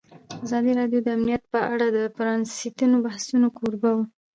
ازادي 0.43 0.71
راډیو 0.79 0.99
د 1.03 1.07
امنیت 1.17 1.43
په 1.53 1.59
اړه 1.71 1.87
د 1.91 1.99
پرانیستو 2.17 2.97
بحثونو 3.05 3.47
کوربه 3.57 3.91
وه. 3.95 4.05